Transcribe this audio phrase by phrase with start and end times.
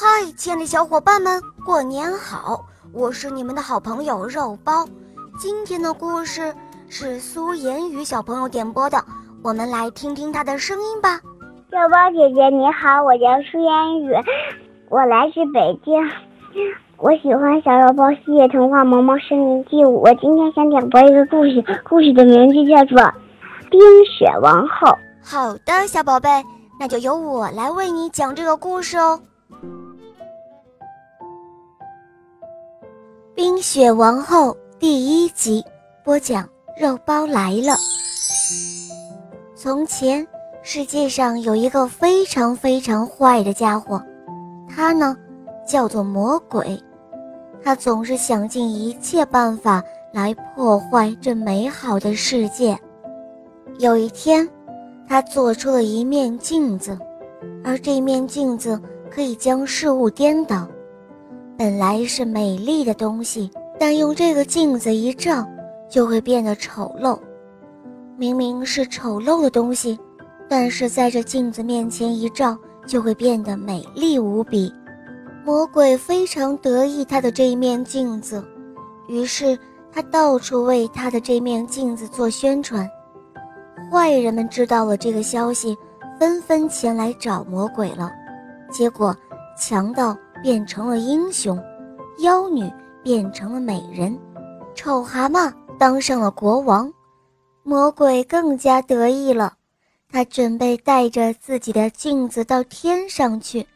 [0.00, 0.06] 嗨，
[0.36, 2.64] 亲爱的小伙伴们，过年好！
[2.92, 4.86] 我是你们的好朋友肉包。
[5.40, 6.54] 今天的故事
[6.88, 9.04] 是苏言雨小朋友点播的，
[9.42, 11.18] 我们来听听他的声音吧。
[11.70, 14.12] 肉包姐姐你好，我叫苏言雨，
[14.88, 16.08] 我来自北京，
[16.98, 19.84] 我喜欢小肉包系列童话《萌萌森林记》。
[19.88, 22.98] 我今天想点播一个故事，故事的名字叫做
[23.68, 24.86] 《冰雪王后》。
[25.24, 26.28] 好的，小宝贝，
[26.78, 29.18] 那就由我来为你讲这个故事哦。
[33.38, 35.64] 《冰雪王后》第一集
[36.02, 36.44] 播讲，
[36.76, 37.76] 肉包来了。
[39.54, 40.26] 从前，
[40.60, 44.02] 世界上有一个非常非常坏的家伙，
[44.68, 45.16] 他呢
[45.64, 46.82] 叫做魔鬼，
[47.62, 49.80] 他总是想尽一切办法
[50.12, 52.76] 来破坏这美好的世界。
[53.78, 54.48] 有一天，
[55.08, 56.98] 他做出了一面镜子，
[57.62, 60.66] 而这面镜子可以将事物颠倒。
[61.58, 63.50] 本来是美丽的东西，
[63.80, 65.44] 但用这个镜子一照，
[65.90, 67.18] 就会变得丑陋。
[68.16, 69.98] 明明是丑陋的东西，
[70.48, 72.56] 但是在这镜子面前一照，
[72.86, 74.72] 就会变得美丽无比。
[75.44, 78.44] 魔鬼非常得意他的这一面镜子，
[79.08, 79.58] 于是
[79.90, 82.88] 他到处为他的这面镜子做宣传。
[83.90, 85.76] 坏人们知道了这个消息，
[86.20, 88.12] 纷纷前来找魔鬼了。
[88.70, 89.12] 结果，
[89.58, 90.16] 强盗。
[90.42, 91.62] 变成了英雄，
[92.20, 92.70] 妖女
[93.02, 94.18] 变成了美人，
[94.74, 96.92] 丑蛤蟆当上了国王，
[97.62, 99.54] 魔鬼更加得意了。
[100.10, 103.66] 他准备带着自己的镜子到天上去，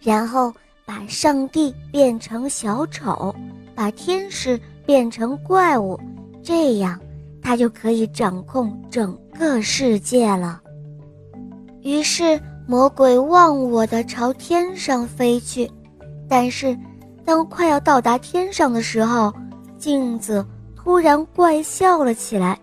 [0.00, 0.52] 然后
[0.86, 3.34] 把上帝变成小丑，
[3.74, 5.98] 把天使变成怪物，
[6.42, 7.00] 这样
[7.42, 10.60] 他就可以掌控整个世界了。
[11.82, 15.68] 于是，魔鬼忘我的朝天上飞去。
[16.30, 16.78] 但是，
[17.24, 19.34] 当快要到达天上的时候，
[19.76, 22.56] 镜子突然怪笑了起来，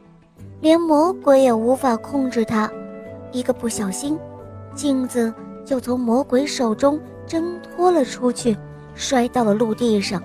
[0.61, 2.71] 连魔鬼也无法控制它。
[3.33, 4.17] 一个不小心，
[4.73, 5.33] 镜子
[5.65, 6.97] 就从魔鬼手中
[7.27, 8.57] 挣脱了出去，
[8.95, 10.23] 摔到了陆地上，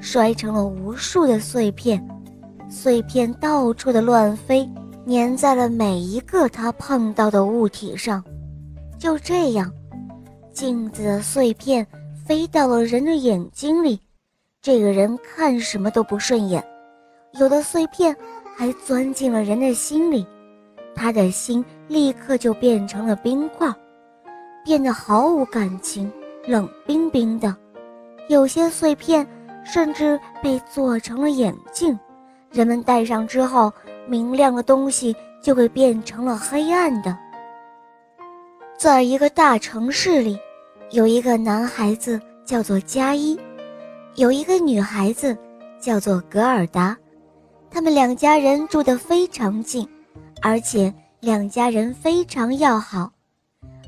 [0.00, 2.02] 摔成了无数的碎片，
[2.70, 4.66] 碎片到处的乱飞，
[5.06, 8.24] 粘在了每一个他碰到的物体上。
[8.98, 9.70] 就这样，
[10.54, 11.86] 镜子的碎片。
[12.28, 13.98] 飞到了人的眼睛里，
[14.60, 16.62] 这个人看什么都不顺眼。
[17.40, 18.14] 有的碎片
[18.54, 20.26] 还钻进了人的心里，
[20.94, 23.66] 他的心立刻就变成了冰块，
[24.62, 26.12] 变得毫无感情，
[26.46, 27.56] 冷冰冰的。
[28.28, 29.26] 有些碎片
[29.64, 31.98] 甚至被做成了眼镜，
[32.52, 33.72] 人们戴上之后，
[34.06, 37.16] 明亮的东西就会变成了黑暗的。
[38.76, 40.38] 在一个大城市里。
[40.90, 43.38] 有一个男孩子叫做加一，
[44.14, 45.36] 有一个女孩子
[45.78, 46.96] 叫做格尔达，
[47.70, 49.86] 他们两家人住得非常近，
[50.40, 53.12] 而且两家人非常要好，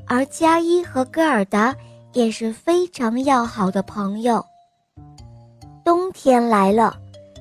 [0.05, 1.75] 而加一和格尔达
[2.13, 4.45] 也是非常要好的朋友。
[5.83, 6.95] 冬天来了，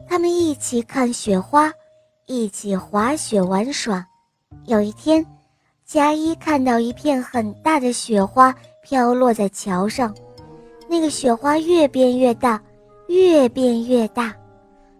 [0.08, 1.70] 他们一起看雪花，
[2.24, 4.02] 一起滑雪玩耍。
[4.64, 5.24] 有一天，
[5.84, 8.54] 加一看到一片很大的雪花。
[8.82, 10.14] 飘落在桥上，
[10.88, 12.60] 那个雪花越变越大，
[13.08, 14.34] 越变越大，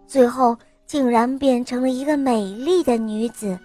[0.07, 3.57] 最后竟然变成了一个美丽的女子。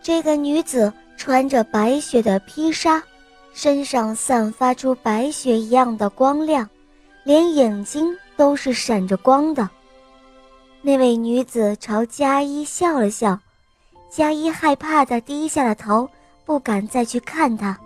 [0.00, 3.02] 这个女子穿着白雪的披纱，
[3.52, 6.68] 身上散发出白雪一样的光亮，
[7.24, 9.68] 连眼睛都是闪着光的。
[10.80, 13.38] 那位女子朝佳一笑了笑，
[14.10, 16.08] 佳一害怕的低下了头，
[16.44, 17.78] 不敢再去看她。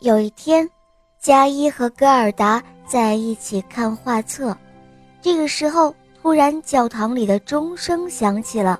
[0.00, 0.68] 有一天，
[1.18, 4.54] 加一和戈尔达在一起看画册。
[5.22, 8.78] 这个时候，突然教堂里的钟声响起了。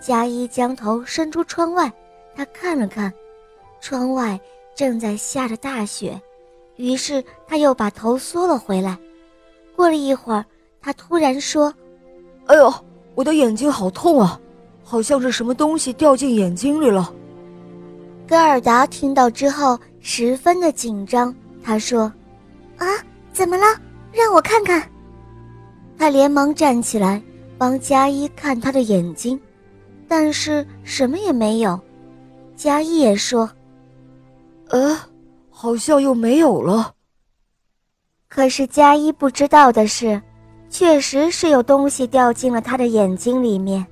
[0.00, 1.90] 加一将头伸出窗外，
[2.34, 3.12] 他看了看，
[3.80, 4.38] 窗外
[4.74, 6.20] 正在下着大雪。
[6.74, 8.98] 于是他又把头缩了回来。
[9.76, 10.44] 过了一会儿，
[10.82, 11.72] 他突然说
[12.46, 12.74] ：“哎呦，
[13.14, 14.40] 我的眼睛好痛啊，
[14.82, 17.14] 好像是什么东西掉进眼睛里了。”
[18.26, 19.78] 戈尔达听到之后。
[20.00, 22.12] 十分的紧张，他说
[22.78, 22.86] ：“啊，
[23.32, 23.64] 怎么了？
[24.12, 24.82] 让我看看。”
[25.98, 27.22] 他连忙站起来
[27.58, 29.38] 帮加一看他的眼睛，
[30.08, 31.78] 但是什么也没有。
[32.56, 33.48] 加一也说
[34.70, 34.98] ：“呃，
[35.50, 36.94] 好像又没有了。”
[38.28, 40.20] 可是加一不知道的是，
[40.70, 43.86] 确实是有东西掉进了他的眼睛里面，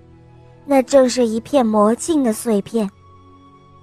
[0.65, 2.89] 那正是一片魔镜的碎片。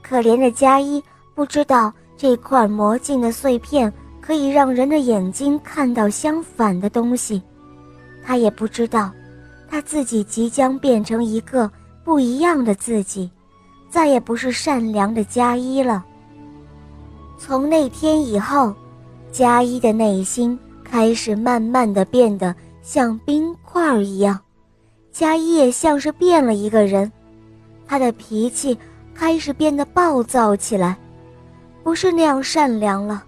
[0.02, 1.04] 可怜的加一
[1.36, 1.94] 不知道。
[2.18, 3.92] 这块魔镜的碎片
[4.22, 7.42] 可以让人的眼睛看到相反的东西。
[8.24, 9.12] 他也不知道，
[9.70, 11.70] 他自己即将变成一个
[12.04, 13.30] 不一样的自己，
[13.90, 16.04] 再也不是善良的佳一了。
[17.38, 18.74] 从那天以后，
[19.32, 24.40] 佳一的内心开始慢慢的变得像冰块一样，
[25.12, 27.12] 佳一也像是变了一个人，
[27.86, 28.76] 他的脾气
[29.14, 30.98] 开始变得暴躁起来，
[31.86, 33.24] 不是那样善良了，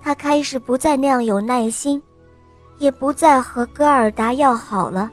[0.00, 2.02] 他开始不再那样有耐心，
[2.78, 5.10] 也不再和戈尔达要好了，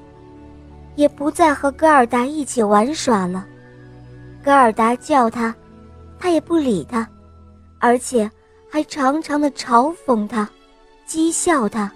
[0.95, 3.45] 也不再和戈尔达一起玩耍了。
[4.41, 5.53] 戈尔达叫他，
[6.17, 7.05] 他也不理他。
[7.79, 8.31] 而且
[8.69, 10.49] 还常常的嘲讽他，
[11.05, 11.91] 讥笑他，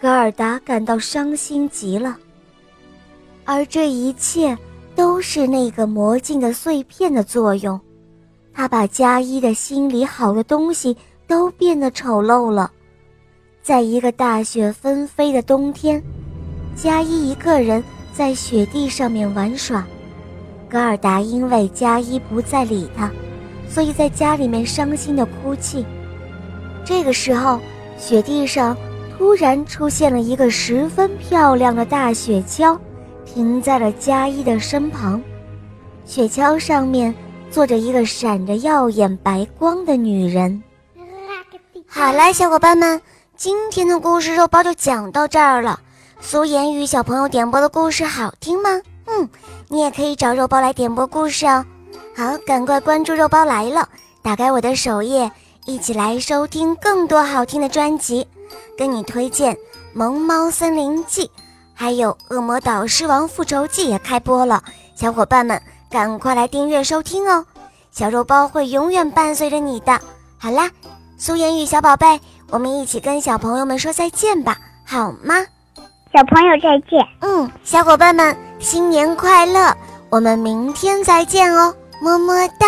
[0.00, 2.16] 格尔达感到伤心极了。
[3.44, 4.56] 而这一切
[4.94, 7.80] 都是那个魔镜的碎片的作用，
[8.58, 10.96] 他把加一的心里好的东西
[11.28, 12.68] 都变得丑陋了。
[13.62, 16.02] 在一个大雪纷飞的冬天，
[16.74, 17.80] 加一一个人
[18.12, 19.86] 在雪地上面玩耍，
[20.68, 23.08] 格尔达因为加一不再理他。
[23.68, 25.86] 所以在家里面伤心的哭泣。
[26.84, 27.60] 这个时候，
[27.96, 28.76] 雪地上
[29.16, 32.76] 突然出现了一个十分漂亮的大雪橇，
[33.24, 35.22] 停在了佳一的身旁。
[36.04, 37.14] 雪橇上面
[37.50, 40.62] 坐着一个闪着耀眼白光的女人。
[41.86, 43.00] 好啦，小伙伴们，
[43.36, 45.80] 今天的故事肉包就讲到这儿了。
[46.20, 48.80] 苏言语小朋友点播的故事好听吗？
[49.06, 49.28] 嗯，
[49.68, 51.64] 你也可以找肉包来点播故事哦。
[52.14, 53.88] 好，赶快关注肉包来了！
[54.22, 55.30] 打开我的首页，
[55.64, 58.26] 一起来收听更多好听的专辑。
[58.76, 59.54] 跟你推荐
[59.92, 61.22] 《萌猫森林记》，
[61.74, 64.62] 还有《恶魔岛狮王复仇记》也开播了，
[64.94, 67.44] 小伙伴们赶快来订阅收听哦！
[67.90, 69.98] 小肉包会永远伴随着你的。
[70.38, 70.70] 好啦，
[71.16, 72.20] 苏言语小宝贝，
[72.50, 75.46] 我们一起跟小朋友们说再见吧，好吗？
[76.12, 77.06] 小朋友再见。
[77.20, 79.76] 嗯，小伙伴们新年快乐！
[80.10, 81.74] 我们明天再见哦。
[82.00, 82.66] 么么哒。